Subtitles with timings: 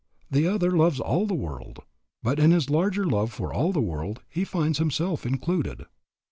[0.31, 1.77] The other loves all the world;
[2.23, 5.85] but in his larger love for all the world he finds himself included.